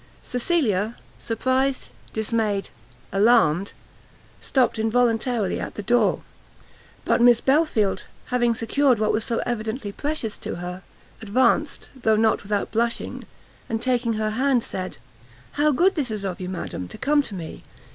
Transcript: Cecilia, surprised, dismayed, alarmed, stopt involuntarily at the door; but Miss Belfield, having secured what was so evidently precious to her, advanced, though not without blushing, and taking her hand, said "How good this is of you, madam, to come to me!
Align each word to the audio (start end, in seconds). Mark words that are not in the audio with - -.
Cecilia, 0.23 0.95
surprised, 1.19 1.89
dismayed, 2.11 2.69
alarmed, 3.11 3.73
stopt 4.41 4.79
involuntarily 4.79 5.59
at 5.59 5.75
the 5.75 5.83
door; 5.83 6.21
but 7.05 7.21
Miss 7.21 7.39
Belfield, 7.39 8.05
having 8.33 8.55
secured 8.55 8.97
what 8.97 9.13
was 9.13 9.23
so 9.23 9.43
evidently 9.45 9.91
precious 9.91 10.39
to 10.39 10.55
her, 10.55 10.81
advanced, 11.21 11.89
though 11.95 12.15
not 12.15 12.41
without 12.41 12.71
blushing, 12.71 13.25
and 13.69 13.79
taking 13.79 14.13
her 14.13 14.31
hand, 14.31 14.63
said 14.63 14.97
"How 15.51 15.69
good 15.69 15.93
this 15.93 16.09
is 16.09 16.23
of 16.25 16.41
you, 16.41 16.49
madam, 16.49 16.87
to 16.87 16.97
come 16.97 17.21
to 17.21 17.35
me! 17.35 17.63